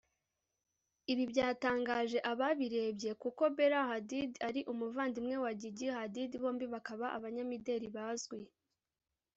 Ibi 1.11 1.23
byatangaje 1.31 2.17
ababirebye 2.31 3.11
kuko 3.21 3.43
Bella 3.57 3.81
Hadid 3.89 4.31
ari 4.47 4.61
umuvandimwe 4.71 5.35
wa 5.43 5.51
Gigi 5.59 5.87
Hadid 5.97 6.31
bombi 6.41 6.65
bakaba 6.73 7.05
abanyamideli 7.17 7.87
bazwi 7.95 8.39